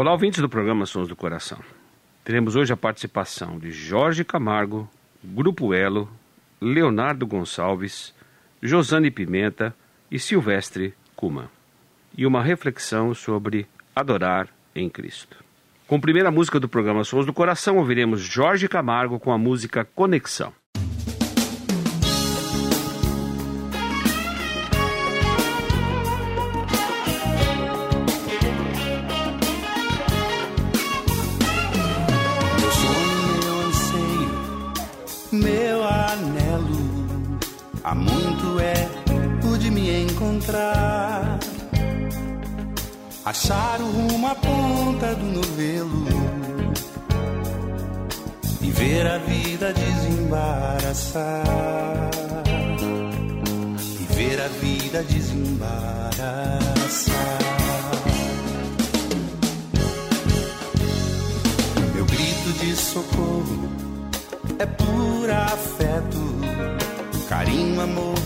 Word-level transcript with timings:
Olá, 0.00 0.12
ouvintes 0.12 0.40
do 0.40 0.48
programa 0.48 0.86
Sons 0.86 1.08
do 1.08 1.16
Coração. 1.16 1.58
Teremos 2.22 2.54
hoje 2.54 2.72
a 2.72 2.76
participação 2.76 3.58
de 3.58 3.72
Jorge 3.72 4.24
Camargo, 4.24 4.88
Grupo 5.24 5.74
Elo, 5.74 6.08
Leonardo 6.60 7.26
Gonçalves, 7.26 8.14
Josane 8.62 9.10
Pimenta 9.10 9.74
e 10.08 10.16
Silvestre 10.16 10.94
Cuma. 11.16 11.50
E 12.16 12.24
uma 12.24 12.40
reflexão 12.40 13.12
sobre 13.12 13.66
adorar 13.92 14.48
em 14.72 14.88
Cristo. 14.88 15.42
Com 15.88 15.96
a 15.96 16.00
primeira 16.00 16.30
música 16.30 16.60
do 16.60 16.68
programa 16.68 17.02
Sons 17.02 17.26
do 17.26 17.32
Coração, 17.32 17.76
ouviremos 17.76 18.20
Jorge 18.20 18.68
Camargo 18.68 19.18
com 19.18 19.32
a 19.32 19.36
música 19.36 19.84
Conexão. 19.96 20.52
Desembaraçar. 50.28 51.44
E 54.00 54.14
ver 54.14 54.40
a 54.40 54.48
vida 54.48 55.02
desembaraçar. 55.04 56.18
Meu 61.94 62.04
grito 62.04 62.52
de 62.60 62.76
socorro 62.76 63.68
é 64.58 64.66
puro 64.66 65.32
afeto, 65.32 66.18
carinho, 67.28 67.80
amor, 67.80 68.18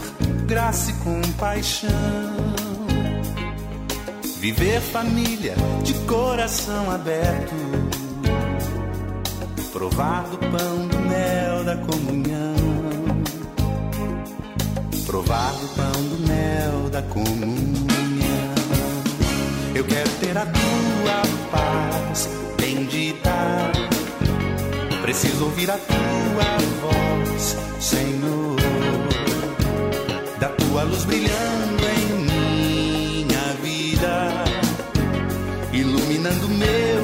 graça 0.47 0.91
e 0.91 0.95
compaixão. 0.95 1.91
Viver 4.41 4.81
família 4.81 5.55
de 5.85 5.95
coração 6.01 6.91
aberto, 6.91 7.55
provar 9.83 10.23
do 10.31 10.39
pão 10.39 10.87
do 10.87 10.99
mel 11.09 11.65
da 11.65 11.77
comunhão, 11.77 12.55
provar 15.05 15.53
do 15.55 15.69
pão 15.75 16.03
do 16.05 16.29
mel 16.29 16.89
da 16.89 17.03
comunhão. 17.03 18.55
Eu 19.75 19.85
quero 19.85 20.09
ter 20.21 20.39
a 20.39 20.47
tua 20.47 21.23
paz 21.51 22.29
bendita. 22.57 23.33
Preciso 25.03 25.47
ouvir 25.47 25.69
a 25.69 25.79
tua 25.79 26.59
voz, 26.81 27.57
Senhor. 27.81 28.57
Da 30.39 30.49
tua 30.51 30.85
luz 30.85 31.05
brilhando 31.07 31.85
em 31.99 33.27
minha 33.27 33.53
vida, 33.61 34.45
iluminando 35.73 36.49
meu 36.51 37.02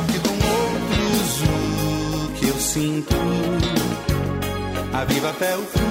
E 0.00 0.12
repartir 0.12 0.20
com 0.22 0.32
outros 0.32 1.40
o 1.42 2.32
que 2.34 2.48
eu 2.48 2.54
sinto. 2.58 3.14
Aviva 4.92 5.30
até 5.30 5.56
o 5.56 5.62
fruto 5.62 5.90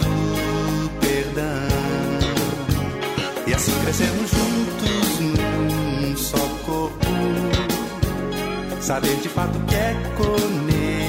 do 0.00 0.90
perdão. 1.00 1.68
E 3.46 3.54
assim 3.54 3.72
crescermos 3.82 4.30
juntos 4.30 5.20
num 5.20 6.16
só 6.16 6.38
corpo. 6.66 7.06
Saber 8.80 9.16
de 9.16 9.28
fato 9.28 9.58
que 9.66 9.74
é 9.74 9.94
conexão. 10.16 11.04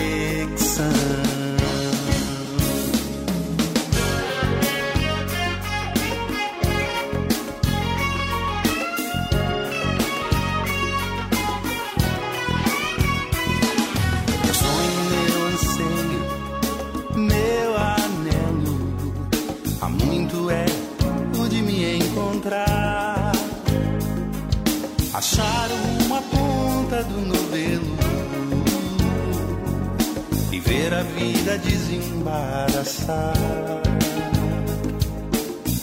Ver 30.66 30.94
a 30.94 31.04
vida 31.04 31.58
desembaraçar. 31.60 33.34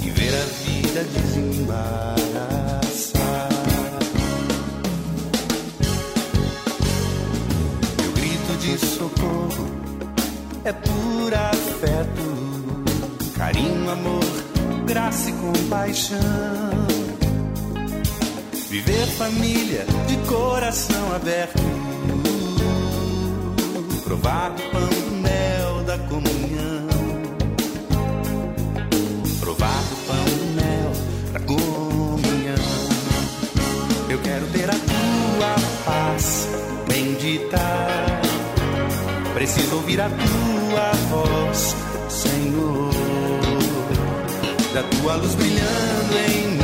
E 0.05 0.11
ver 0.11 0.35
a 0.35 0.45
vida 0.65 1.05
desembaraçar. 1.05 2.23
Meu 8.01 8.13
grito 8.13 8.53
de 8.59 8.79
socorro 8.79 9.67
é 10.65 10.73
puro 10.73 11.35
afeto, 11.35 12.85
carinho, 13.37 13.91
amor, 13.91 14.25
graça 14.87 15.31
e 15.31 15.33
compaixão. 15.33 16.21
Viver 18.69 19.07
família 19.19 19.85
de 20.09 20.17
coração 20.29 21.15
aberto, 21.15 21.82
provar 24.13 24.51
do 24.51 24.63
pão 24.65 24.89
do 24.89 25.17
mel 25.23 25.83
da 25.87 25.97
comunhão, 25.97 26.87
provar 29.41 29.83
do 29.89 29.97
pão 30.07 30.25
do 30.37 30.47
mel 30.55 30.93
da 31.33 31.41
comunhão. 31.41 32.55
Eu 34.11 34.19
quero 34.19 34.47
ter 34.49 34.69
a 34.69 34.75
tua 34.75 35.55
paz 35.87 36.47
bendita. 36.87 37.59
Preciso 39.33 39.77
ouvir 39.77 39.99
a 39.99 40.11
tua 40.11 40.93
voz, 41.09 41.75
Senhor. 42.11 42.93
da 44.75 44.83
tua 44.83 45.17
luz 45.17 45.35
brilhando 45.35 46.19
em 46.29 46.49
minha 46.49 46.62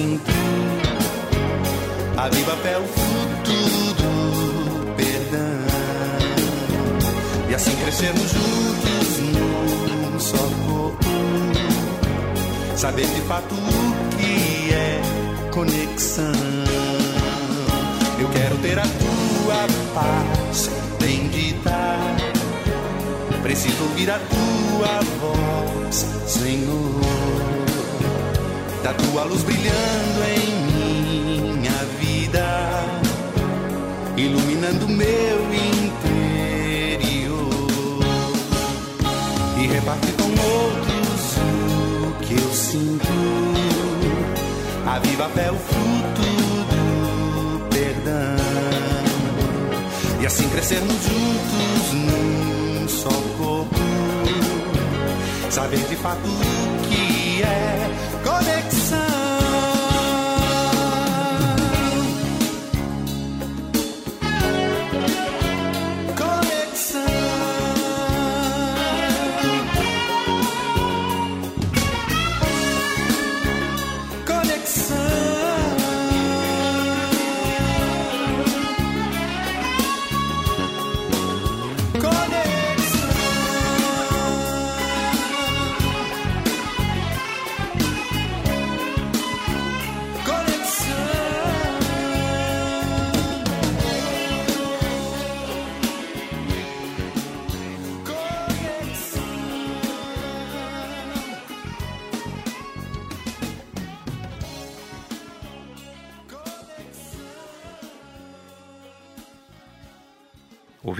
sinto. 0.00 0.32
A 2.16 2.28
viva 2.28 2.56
fé, 2.56 2.78
o 2.78 2.86
fruto 2.86 3.94
do 4.00 4.94
perdão. 4.96 5.60
E 7.48 7.54
assim 7.54 7.74
crescermos 7.76 8.30
juntos 8.30 9.18
num 9.34 10.18
só 10.18 10.36
corpo. 10.66 11.06
Saber 12.76 13.06
de 13.06 13.20
fato 13.22 13.54
o 13.54 14.16
que 14.16 14.72
é 14.72 15.00
conexão. 15.50 16.32
Eu 18.18 18.28
quero 18.30 18.56
ter 18.58 18.78
a 18.78 18.82
tua 18.82 19.66
paz 19.94 20.70
bendita. 20.98 21.96
Preciso 23.42 23.82
ouvir 23.82 24.10
a 24.10 24.18
tua 24.18 25.00
voz, 25.20 26.06
Senhor. 26.26 27.49
Da 28.82 28.94
tua 28.94 29.24
luz 29.24 29.42
brilhando 29.42 30.24
em 30.24 30.48
minha 31.58 31.84
vida, 32.00 32.46
iluminando 34.16 34.88
meu 34.88 35.54
interior 35.54 36.40
e 39.58 39.66
repartir 39.66 40.14
com 40.14 40.30
outros 40.30 41.36
o 42.08 42.12
que 42.24 42.34
eu 42.34 42.52
sinto 42.54 43.06
a 44.86 44.98
viva 44.98 45.28
fé, 45.28 45.50
o 45.50 45.56
fruto 45.56 46.22
do 46.70 47.68
perdão. 47.68 48.36
E 50.20 50.26
assim 50.26 50.48
crescermos 50.48 50.96
juntos 51.02 51.92
num 51.92 52.88
só 52.88 53.10
corpo. 53.36 53.76
Saber 55.50 55.80
de 55.86 55.96
fato 55.96 56.26
o 56.26 56.88
que 56.88 57.42
é 57.42 58.09
conexão. 58.70 59.09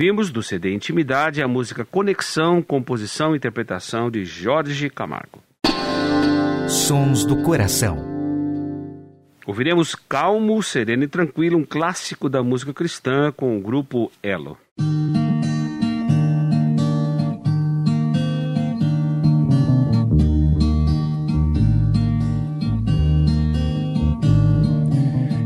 Ouvimos 0.00 0.30
do 0.30 0.42
CD 0.42 0.72
Intimidade 0.72 1.42
a 1.42 1.46
música 1.46 1.84
Conexão, 1.84 2.62
composição 2.62 3.34
e 3.34 3.36
interpretação 3.36 4.10
de 4.10 4.24
Jorge 4.24 4.88
Camargo. 4.88 5.42
Sons 6.66 7.22
do 7.26 7.42
Coração. 7.42 7.98
Ouviremos 9.46 9.94
Calmo, 9.94 10.62
Sereno 10.62 11.04
e 11.04 11.06
Tranquilo, 11.06 11.58
um 11.58 11.66
clássico 11.66 12.30
da 12.30 12.42
música 12.42 12.72
cristã 12.72 13.30
com 13.30 13.58
o 13.58 13.60
grupo 13.60 14.10
Elo. 14.22 14.56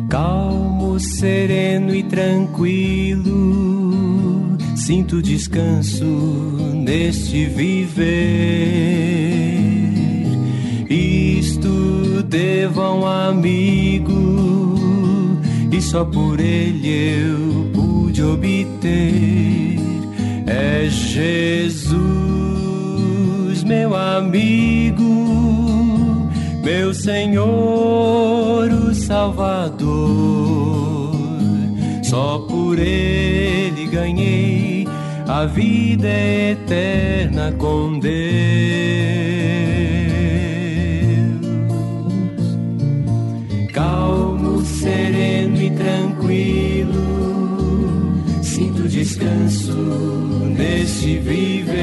Calmo, 0.09 1.01
sereno 1.01 1.93
e 1.93 2.05
tranquilo 2.05 3.54
Sinto 4.85 5.23
descanso 5.23 6.05
neste 6.05 7.47
viver. 7.47 8.05
Isto 10.91 12.23
devo 12.29 12.83
a 12.83 12.95
um 12.95 13.07
amigo, 13.07 14.75
e 15.73 15.81
só 15.81 16.05
por 16.05 16.39
ele 16.39 16.87
eu 16.87 17.71
pude 17.73 18.23
obter. 18.23 19.79
É 20.47 20.87
Jesus, 20.91 21.95
meu 23.65 23.97
amigo, 23.97 25.01
meu 26.63 26.93
Senhor, 26.93 28.71
o 28.71 28.95
Salvador. 28.95 30.45
Só 32.03 32.41
por 32.41 32.79
ele 32.79 33.87
ganhei 33.87 34.74
a 35.27 35.47
vida 35.47 36.07
é 36.07 36.53
eterna 36.53 37.53
com 37.53 37.99
Deus. 37.99 38.15
Calmo, 43.73 44.63
sereno 44.65 45.61
e 45.61 45.71
tranquilo, 45.71 46.93
sinto 48.43 48.89
descanso 48.89 49.73
neste 50.57 51.19
viver. 51.19 51.75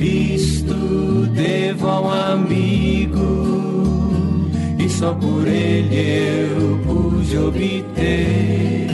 Isto 0.00 1.26
devo 1.34 1.86
ao 1.88 2.10
amigo, 2.10 3.20
e 4.78 4.88
só 4.88 5.14
por 5.14 5.46
ele 5.46 5.94
eu 5.94 6.78
pude 6.84 7.36
obter 7.38 8.87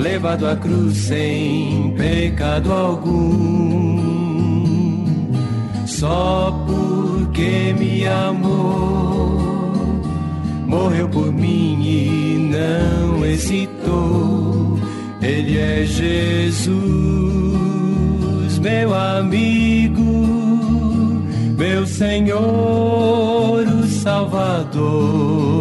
levado 0.00 0.46
à 0.46 0.56
cruz 0.56 0.96
sem 0.96 1.94
pecado 1.96 2.72
algum, 2.72 4.00
só 5.86 6.64
porque 6.66 7.74
me 7.78 8.06
amou, 8.06 9.38
morreu 10.66 11.08
por 11.08 11.30
mim 11.32 11.82
e 11.82 12.50
não 12.50 13.24
hesitou. 13.26 14.78
Ele 15.20 15.58
é 15.58 15.84
Jesus, 15.84 16.78
meu 18.58 18.94
amigo, 18.94 20.02
meu 21.58 21.86
Senhor, 21.86 22.40
o 23.66 23.86
Salvador 23.86 25.60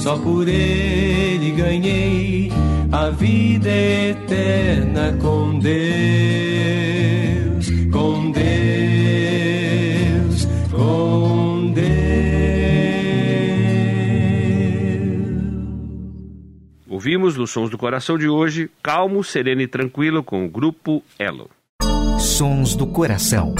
só 0.00 0.16
por 0.16 0.48
ele 0.48 1.50
ganhei 1.50 2.50
a 2.92 3.08
vida 3.10 3.70
eterna 3.70 5.16
com 5.20 5.58
Deus, 5.60 5.70
com 7.92 8.32
Deus, 8.32 8.44
com 10.72 11.72
Deus. 11.72 11.90
Ouvimos 16.88 17.36
nos 17.36 17.50
Sons 17.50 17.70
do 17.70 17.78
Coração 17.78 18.18
de 18.18 18.28
hoje, 18.28 18.68
Calmo, 18.82 19.22
Sereno 19.22 19.60
e 19.62 19.68
Tranquilo 19.68 20.24
com 20.24 20.44
o 20.44 20.48
grupo 20.48 21.04
Elo. 21.18 21.48
Sons 22.18 22.74
do 22.74 22.88
Coração. 22.88 23.54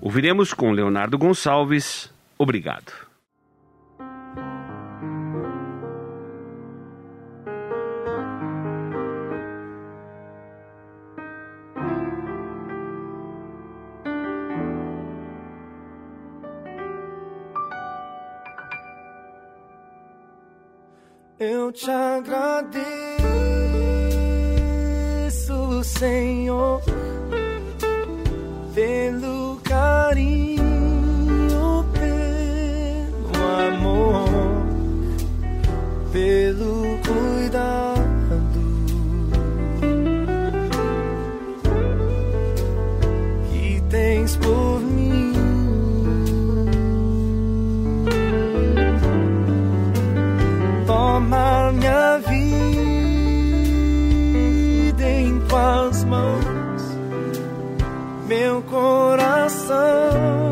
Ouviremos 0.00 0.54
com 0.54 0.72
Leonardo 0.72 1.18
Gonçalves. 1.18 2.10
Obrigado. 2.38 3.09
Te 21.80 21.90
agradeço, 21.90 22.84
Senhor, 25.82 26.69
Toma 51.20 51.70
minha 51.72 52.18
vida 52.18 52.40
em 55.04 55.38
tuas 55.40 56.02
mãos, 56.04 56.82
meu 58.26 58.62
coração 58.62 60.49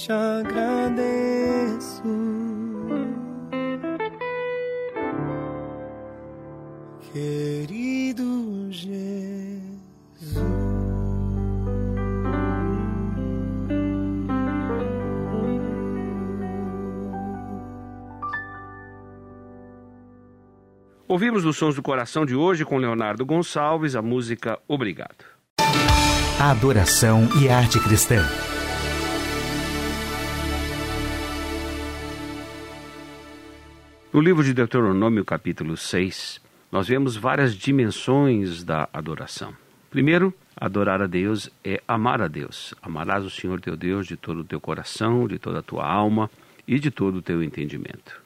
te 0.00 0.12
agradeço. 0.12 2.02
Querido 7.12 8.68
Jesus. 8.70 9.00
Ouvimos 21.06 21.44
os 21.44 21.56
Sons 21.56 21.74
do 21.74 21.82
Coração 21.82 22.24
de 22.24 22.34
hoje 22.34 22.64
com 22.64 22.78
Leonardo 22.78 23.26
Gonçalves 23.26 23.94
a 23.94 24.00
música 24.00 24.58
Obrigado. 24.66 25.24
A 26.38 26.52
adoração 26.52 27.28
e 27.42 27.50
arte 27.50 27.78
cristã. 27.80 28.24
No 34.12 34.20
livro 34.20 34.42
de 34.42 34.52
Deuteronômio, 34.52 35.24
capítulo 35.24 35.76
6, 35.76 36.40
nós 36.72 36.88
vemos 36.88 37.16
várias 37.16 37.54
dimensões 37.54 38.64
da 38.64 38.88
adoração. 38.92 39.54
Primeiro, 39.88 40.34
adorar 40.56 41.00
a 41.00 41.06
Deus 41.06 41.48
é 41.64 41.80
amar 41.86 42.20
a 42.20 42.26
Deus. 42.26 42.74
Amarás 42.82 43.24
o 43.24 43.30
Senhor 43.30 43.60
teu 43.60 43.76
Deus 43.76 44.08
de 44.08 44.16
todo 44.16 44.40
o 44.40 44.44
teu 44.44 44.60
coração, 44.60 45.28
de 45.28 45.38
toda 45.38 45.60
a 45.60 45.62
tua 45.62 45.86
alma 45.86 46.28
e 46.66 46.80
de 46.80 46.90
todo 46.90 47.18
o 47.18 47.22
teu 47.22 47.40
entendimento. 47.40 48.20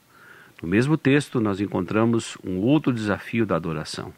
No 0.59 0.67
mesmo 0.67 0.97
texto, 0.97 1.39
nós 1.39 1.61
encontramos 1.61 2.35
um 2.43 2.57
outro 2.57 2.91
desafio 2.91 3.45
da 3.45 3.55
adoração. 3.55 4.11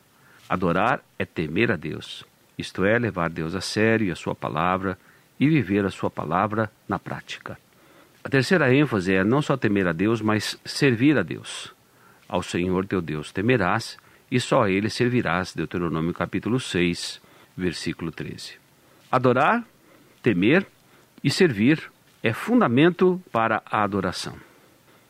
Adorar 0.47 1.03
é 1.19 1.25
temer 1.25 1.69
a 1.69 1.75
Deus, 1.75 2.23
isto 2.57 2.85
é, 2.85 2.97
levar 2.97 3.29
Deus 3.29 3.53
a 3.53 3.59
sério 3.59 4.07
e 4.07 4.11
a 4.11 4.15
sua 4.15 4.33
palavra 4.33 4.97
e 5.37 5.49
viver 5.49 5.85
a 5.85 5.91
sua 5.91 6.09
palavra 6.09 6.71
na 6.87 6.97
prática. 6.97 7.59
A 8.27 8.29
terceira 8.29 8.75
ênfase 8.75 9.13
é 9.13 9.23
não 9.23 9.41
só 9.41 9.55
temer 9.55 9.87
a 9.87 9.93
Deus, 9.93 10.21
mas 10.21 10.59
servir 10.65 11.17
a 11.17 11.23
Deus. 11.23 11.73
Ao 12.27 12.43
Senhor 12.43 12.85
teu 12.85 13.01
Deus 13.01 13.31
temerás 13.31 13.97
e 14.29 14.37
só 14.37 14.63
a 14.63 14.69
ele 14.69 14.89
servirás. 14.89 15.53
Deuteronômio 15.55 16.13
capítulo 16.13 16.59
6, 16.59 17.21
versículo 17.55 18.11
13. 18.11 18.55
Adorar, 19.09 19.65
temer 20.21 20.67
e 21.23 21.31
servir 21.31 21.89
é 22.21 22.33
fundamento 22.33 23.21
para 23.31 23.63
a 23.65 23.81
adoração. 23.81 24.35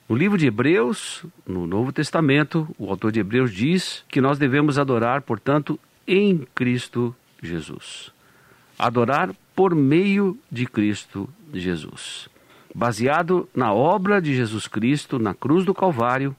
No 0.08 0.16
livro 0.16 0.38
de 0.38 0.46
Hebreus, 0.46 1.26
no 1.44 1.66
Novo 1.66 1.92
Testamento, 1.92 2.68
o 2.78 2.88
autor 2.88 3.12
de 3.12 3.22
Hebreus 3.22 3.52
diz 3.52 4.06
que 4.10 4.22
nós 4.22 4.38
devemos 4.38 4.78
adorar, 4.78 5.24
portanto, 5.24 5.80
em 6.08 6.48
Cristo 6.54 7.16
Jesus. 7.42 8.12
Adorar 8.78 9.34
por 9.56 9.74
meio 9.74 10.38
de 10.52 10.68
Cristo 10.68 11.28
Jesus. 11.52 12.30
Baseado 12.78 13.50
na 13.56 13.74
obra 13.74 14.22
de 14.22 14.36
Jesus 14.36 14.68
Cristo 14.68 15.18
na 15.18 15.34
cruz 15.34 15.66
do 15.66 15.74
Calvário, 15.74 16.36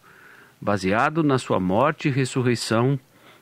baseado 0.61 1.25
na 1.25 1.37
sua 1.37 1.59
morte 1.59 2.07
e 2.07 2.13
ressurreição, 2.13 2.97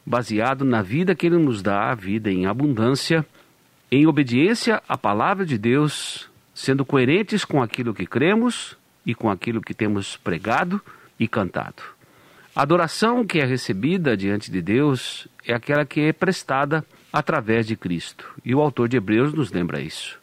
baseado 0.07 0.65
na 0.65 0.81
vida 0.81 1.15
que 1.15 1.27
ele 1.27 1.37
nos 1.37 1.61
dá, 1.61 1.91
a 1.91 1.95
vida 1.95 2.31
em 2.33 2.47
abundância, 2.47 3.23
em 3.93 4.07
obediência 4.07 4.83
à 4.89 4.97
palavra 4.97 5.45
de 5.45 5.59
Deus, 5.59 6.31
sendo 6.55 6.87
coerentes 6.87 7.45
com 7.45 7.63
aquilo 7.63 7.93
que 7.93 8.07
cremos 8.07 8.79
e 9.05 9.15
com 9.15 9.29
aquilo 9.29 9.61
que 9.61 9.75
temos 9.75 10.17
pregado 10.17 10.81
e 11.21 11.29
cantado. 11.29 11.83
A 12.55 12.63
adoração 12.63 13.27
que 13.27 13.39
é 13.39 13.45
recebida 13.45 14.17
diante 14.17 14.51
de 14.51 14.63
Deus 14.63 15.29
é 15.47 15.53
aquela 15.53 15.85
que 15.85 16.01
é 16.01 16.15
prestada 16.15 16.83
através 17.13 17.67
de 17.67 17.77
Cristo. 17.77 18.27
E 18.43 18.55
o 18.55 18.61
autor 18.63 18.89
de 18.89 18.97
Hebreus 18.97 19.35
nos 19.35 19.53
lembra 19.53 19.83
isso. 19.83 20.19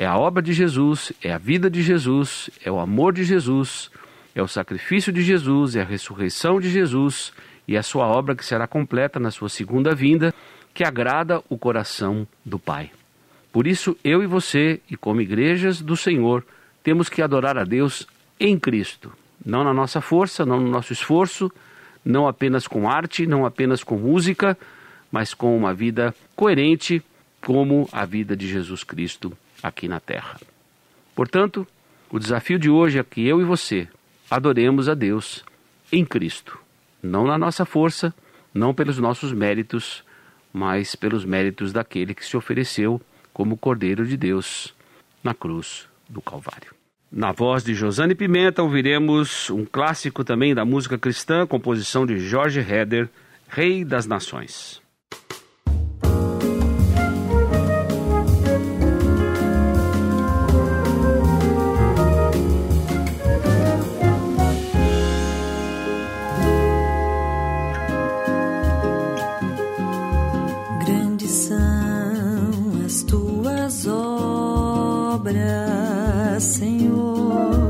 É 0.00 0.06
a 0.06 0.16
obra 0.16 0.40
de 0.40 0.54
Jesus, 0.54 1.12
é 1.22 1.30
a 1.30 1.36
vida 1.36 1.68
de 1.68 1.82
Jesus, 1.82 2.48
é 2.64 2.72
o 2.72 2.80
amor 2.80 3.12
de 3.12 3.22
Jesus, 3.22 3.90
é 4.34 4.42
o 4.42 4.48
sacrifício 4.48 5.12
de 5.12 5.20
Jesus, 5.20 5.76
é 5.76 5.82
a 5.82 5.84
ressurreição 5.84 6.58
de 6.58 6.70
Jesus 6.70 7.34
e 7.68 7.76
a 7.76 7.82
sua 7.82 8.06
obra 8.06 8.34
que 8.34 8.42
será 8.42 8.66
completa 8.66 9.20
na 9.20 9.30
sua 9.30 9.50
segunda 9.50 9.94
vinda, 9.94 10.32
que 10.72 10.84
agrada 10.84 11.42
o 11.50 11.58
coração 11.58 12.26
do 12.42 12.58
Pai. 12.58 12.90
Por 13.52 13.66
isso, 13.66 13.94
eu 14.02 14.22
e 14.22 14.26
você, 14.26 14.80
e 14.90 14.96
como 14.96 15.20
igrejas 15.20 15.82
do 15.82 15.94
Senhor, 15.94 16.46
temos 16.82 17.10
que 17.10 17.20
adorar 17.20 17.58
a 17.58 17.64
Deus 17.64 18.06
em 18.40 18.58
Cristo, 18.58 19.12
não 19.44 19.62
na 19.62 19.74
nossa 19.74 20.00
força, 20.00 20.46
não 20.46 20.58
no 20.58 20.70
nosso 20.70 20.94
esforço, 20.94 21.52
não 22.02 22.26
apenas 22.26 22.66
com 22.66 22.88
arte, 22.88 23.26
não 23.26 23.44
apenas 23.44 23.84
com 23.84 23.98
música, 23.98 24.56
mas 25.12 25.34
com 25.34 25.54
uma 25.54 25.74
vida 25.74 26.14
coerente 26.34 27.02
como 27.42 27.86
a 27.92 28.06
vida 28.06 28.34
de 28.34 28.48
Jesus 28.48 28.82
Cristo 28.82 29.36
aqui 29.62 29.88
na 29.88 30.00
terra. 30.00 30.40
Portanto, 31.14 31.66
o 32.10 32.18
desafio 32.18 32.58
de 32.58 32.70
hoje 32.70 32.98
é 32.98 33.04
que 33.04 33.26
eu 33.26 33.40
e 33.40 33.44
você 33.44 33.88
adoremos 34.30 34.88
a 34.88 34.94
Deus 34.94 35.44
em 35.92 36.04
Cristo, 36.04 36.58
não 37.02 37.26
na 37.26 37.36
nossa 37.36 37.64
força, 37.64 38.14
não 38.54 38.74
pelos 38.74 38.98
nossos 38.98 39.32
méritos, 39.32 40.04
mas 40.52 40.94
pelos 40.94 41.24
méritos 41.24 41.72
daquele 41.72 42.14
que 42.14 42.24
se 42.24 42.36
ofereceu 42.36 43.00
como 43.32 43.56
Cordeiro 43.56 44.06
de 44.06 44.16
Deus 44.16 44.74
na 45.22 45.34
cruz 45.34 45.88
do 46.08 46.20
Calvário. 46.20 46.74
Na 47.10 47.32
voz 47.32 47.64
de 47.64 47.74
Josane 47.74 48.14
Pimenta, 48.14 48.62
ouviremos 48.62 49.50
um 49.50 49.64
clássico 49.64 50.22
também 50.22 50.54
da 50.54 50.64
música 50.64 50.96
cristã, 50.96 51.46
composição 51.46 52.06
de 52.06 52.18
Jorge 52.18 52.60
Heder, 52.60 53.08
Rei 53.48 53.84
das 53.84 54.06
Nações. 54.06 54.80
Justos 75.32 76.62
e 76.62 77.69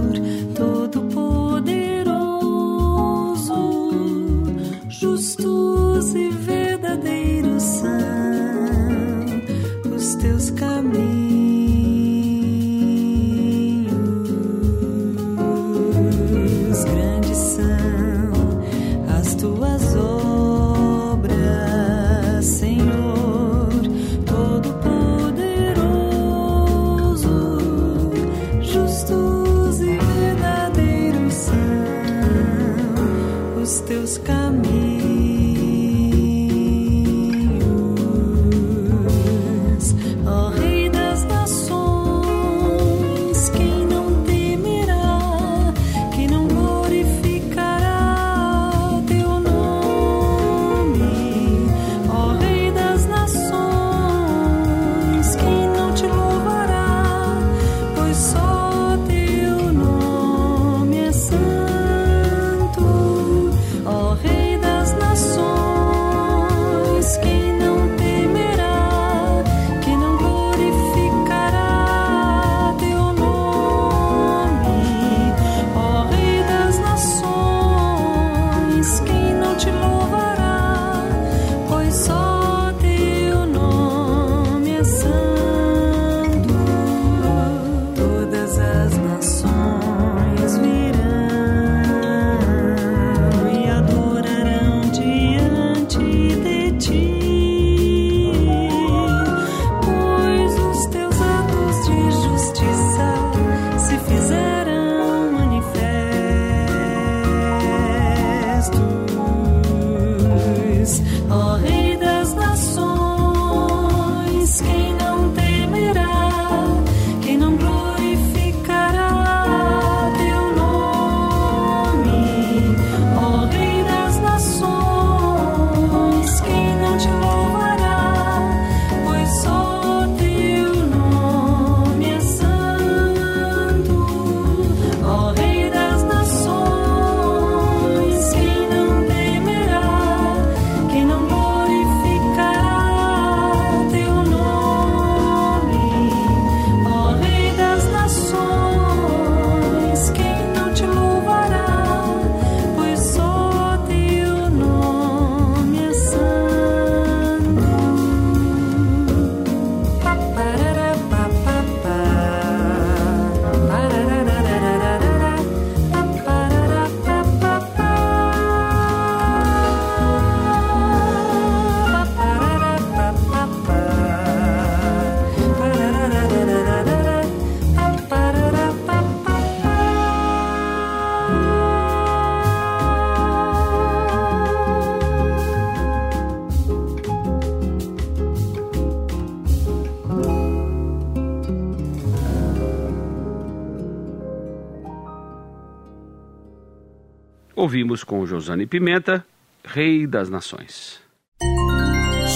Ouvimos 197.60 198.02
com 198.02 198.24
Josane 198.24 198.64
Pimenta, 198.64 199.22
Rei 199.62 200.06
das 200.06 200.30
Nações. 200.30 200.98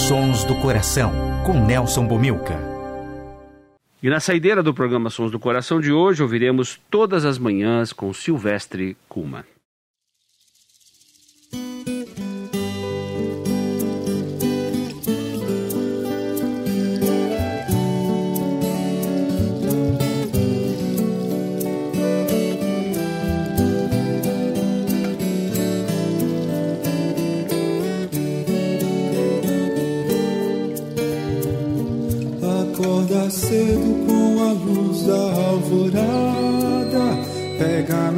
Sons 0.06 0.44
do 0.44 0.54
Coração, 0.56 1.14
com 1.46 1.64
Nelson 1.64 2.06
Bomilca. 2.06 2.60
E 4.02 4.10
na 4.10 4.20
saideira 4.20 4.62
do 4.62 4.74
programa 4.74 5.08
Sons 5.08 5.30
do 5.30 5.38
Coração 5.38 5.80
de 5.80 5.90
hoje, 5.90 6.22
ouviremos 6.22 6.78
todas 6.90 7.24
as 7.24 7.38
manhãs 7.38 7.90
com 7.90 8.12
Silvestre 8.12 8.98
Kuma. 9.08 9.46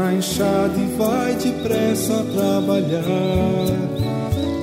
Na 0.06 0.14
enxada 0.14 0.78
e 0.78 0.96
vai 0.96 1.34
depressa 1.34 2.24
trabalhar. 2.32 3.02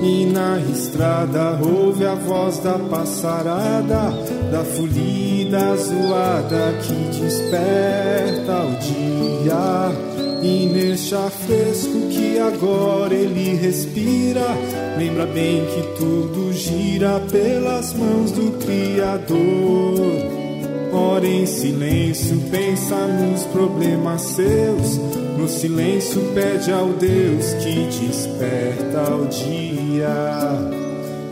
E 0.02 0.26
na 0.26 0.58
estrada 0.58 1.58
ouve 1.62 2.06
a 2.06 2.14
voz 2.14 2.58
da 2.58 2.78
passarada, 2.78 4.10
da 4.50 4.64
folhida 4.64 5.76
zoada 5.76 6.74
que 6.82 7.20
desperta 7.20 8.62
o 8.62 8.76
dia. 8.80 9.92
E 10.42 10.66
neste 10.66 11.14
ar 11.14 11.30
fresco 11.30 12.08
que 12.10 12.38
agora 12.38 13.14
ele 13.14 13.56
respira, 13.56 14.46
lembra 14.98 15.26
bem 15.26 15.64
que 15.64 15.98
tudo 15.98 16.52
gira 16.52 17.20
pelas 17.30 17.94
mãos 17.94 18.30
do 18.32 18.50
Criador. 18.64 20.34
Ora 20.92 21.26
em 21.26 21.46
silêncio, 21.46 22.38
pensa 22.50 22.94
nos 23.06 23.42
problemas 23.44 24.20
seus. 24.20 25.23
No 25.36 25.48
silêncio, 25.48 26.20
pede 26.34 26.72
ao 26.72 26.88
Deus 26.88 27.52
que 27.54 27.86
desperta 27.86 29.14
o 29.14 29.26
dia. 29.26 30.08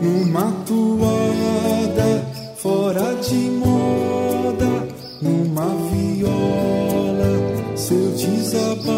Numa 0.01 0.51
toada, 0.65 2.25
fora 2.57 3.15
de 3.15 3.35
moda, 3.35 4.87
numa 5.21 5.67
viola, 5.89 7.77
seu 7.77 8.11
desabafo, 8.11 8.91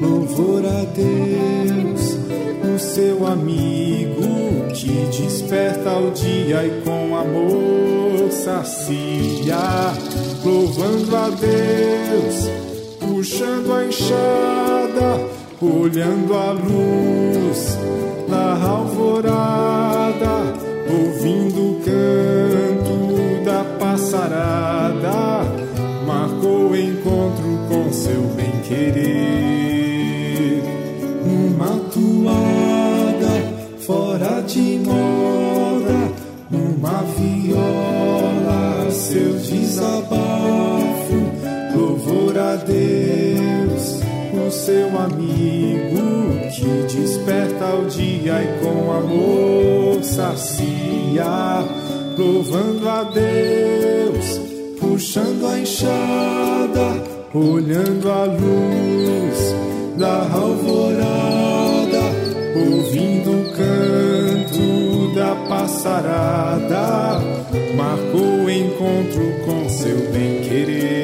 louvor 0.00 0.64
a 0.64 0.84
Deus, 0.94 2.16
o 2.74 2.78
seu 2.78 3.26
amigo 3.26 4.68
que 4.72 4.92
desperta 5.20 5.96
o 5.98 6.10
dia 6.12 6.64
e 6.64 6.82
com 6.82 7.16
amor 7.16 8.30
sacia, 8.30 9.56
louvando 10.44 11.16
a 11.16 11.30
Deus, 11.30 12.67
puxando 13.18 13.72
a 13.72 13.84
enxada, 13.84 15.18
olhando 15.60 16.34
a 16.34 16.52
luz 16.52 17.76
da 18.28 18.54
alvorada, 18.64 20.54
ouvindo 20.88 21.72
o 21.72 21.80
canto 21.84 23.44
da 23.44 23.64
passarada, 23.76 25.42
marcou 26.06 26.70
o 26.70 26.76
encontro 26.76 27.58
com 27.68 27.92
seu 27.92 28.22
bem-querer. 28.36 29.02
Uma 31.24 31.76
toada 31.90 33.34
fora 33.80 34.42
de 34.42 34.78
moda, 34.78 36.12
numa 36.48 37.02
viola, 37.18 38.88
seu 38.92 39.32
desabafo, 39.40 40.87
louvor 41.78 42.36
a 42.36 42.56
Deus, 42.56 44.00
o 44.34 44.50
seu 44.50 44.88
amigo 44.98 46.28
que 46.50 46.96
desperta 46.96 47.76
o 47.76 47.86
dia 47.86 48.42
e 48.42 48.60
com 48.60 48.90
amor 48.92 50.02
sacia, 50.02 51.64
louvando 52.16 52.88
a 52.88 53.04
Deus, 53.04 54.40
puxando 54.80 55.46
a 55.46 55.60
enxada, 55.60 57.00
olhando 57.32 58.10
a 58.10 58.24
luz 58.24 59.54
da 59.96 60.22
alvorada, 60.32 62.02
ouvindo 62.56 63.30
o 63.30 63.44
canto 63.52 65.14
da 65.14 65.36
passarada, 65.48 67.20
marcou 67.76 68.44
o 68.44 68.50
encontro 68.50 69.22
com 69.44 69.68
seu 69.68 69.96
bem-querer. 70.12 70.97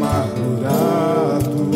Amargurado. 0.00 1.70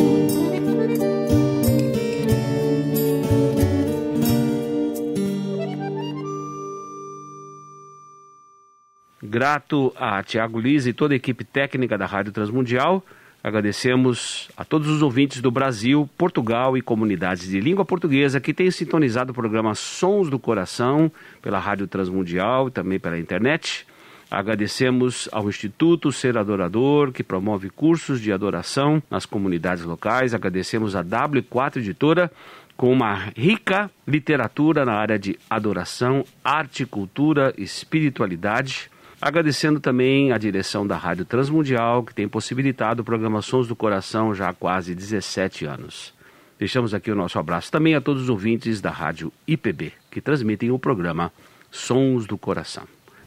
Grato 9.23 9.93
a 9.97 10.23
Tiago 10.23 10.59
Liz 10.59 10.87
e 10.87 10.93
toda 10.93 11.13
a 11.13 11.17
equipe 11.17 11.45
técnica 11.45 11.99
da 11.99 12.07
Rádio 12.07 12.33
Transmundial. 12.33 13.05
Agradecemos 13.43 14.49
a 14.57 14.65
todos 14.65 14.89
os 14.89 15.03
ouvintes 15.03 15.43
do 15.43 15.51
Brasil, 15.51 16.09
Portugal 16.17 16.79
e 16.79 16.81
comunidades 16.81 17.47
de 17.49 17.61
língua 17.61 17.85
portuguesa 17.85 18.41
que 18.41 18.55
têm 18.55 18.71
sintonizado 18.71 19.33
o 19.33 19.35
programa 19.35 19.75
Sons 19.75 20.31
do 20.31 20.39
Coração 20.39 21.13
pela 21.43 21.59
Rádio 21.59 21.87
Transmundial 21.87 22.69
e 22.69 22.71
também 22.71 22.99
pela 22.99 23.19
internet. 23.19 23.87
Agradecemos 24.35 25.29
ao 25.31 25.49
Instituto 25.49 26.11
Ser 26.11 26.37
Adorador, 26.37 27.13
que 27.13 27.23
promove 27.23 27.71
cursos 27.71 28.21
de 28.21 28.33
adoração 28.33 29.01
nas 29.09 29.25
comunidades 29.25 29.85
locais. 29.85 30.35
Agradecemos 30.35 30.97
a 30.97 31.05
W4 31.05 31.77
Editora, 31.77 32.33
com 32.77 32.93
uma 32.93 33.15
rica 33.37 33.89
literatura 34.05 34.85
na 34.85 34.95
área 34.95 35.17
de 35.21 35.39
adoração, 35.49 36.25
arte, 36.43 36.85
cultura 36.85 37.55
espiritualidade. 37.57 38.91
Agradecendo 39.23 39.79
também 39.79 40.33
a 40.33 40.39
direção 40.39 40.85
da 40.85 40.97
Rádio 40.97 41.25
Transmundial, 41.25 42.03
que 42.03 42.13
tem 42.13 42.29
possibilitado 42.29 43.05
programações 43.05 43.69
do 43.69 43.77
coração 43.77 44.35
já 44.35 44.49
há 44.49 44.53
quase 44.53 44.97
17 44.97 45.65
anos. 45.65 46.13
Deixamos 46.59 46.93
aqui 46.93 47.09
o 47.09 47.17
nosso 47.17 47.39
abraço 47.39 47.71
também 47.71 47.95
a 47.95 48.01
todos 48.01 48.25
os 48.25 48.29
ouvintes 48.29 48.81
da 48.81 48.91
Rádio 48.91 49.33
IPB, 49.47 49.93
que 50.11 50.21
transmitem 50.21 50.73
o 50.73 50.79
programa 50.79 51.33
Sons 51.71 52.27
do 52.27 52.37
Coração. 52.37 52.85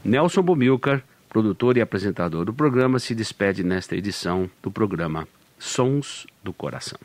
Nelson 0.08 0.42
Bomilcar, 0.42 1.00
para 1.00 1.08
produtor 1.28 1.76
e 1.76 1.82
apresentador 1.82 2.46
do 2.46 2.54
programa, 2.54 2.98
se 2.98 3.14
despede 3.14 3.62
nesta 3.62 3.94
edição 3.94 4.50
do 4.64 4.72
programa 4.72 5.28
Sons 5.60 6.26
do 6.42 6.54
Coração. 6.54 6.98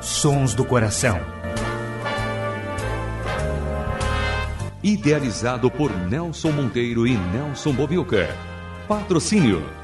Sons 0.00 0.54
do 0.54 0.64
Coração. 0.64 1.18
Idealizado 4.84 5.68
por 5.68 5.90
Nelson 5.90 6.52
Monteiro 6.52 7.08
e 7.08 7.16
Nelson 7.16 7.72
Bobilca. 7.72 8.28
Patrocínio 8.86 9.83